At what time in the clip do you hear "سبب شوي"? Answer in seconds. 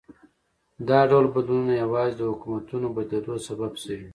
3.47-4.09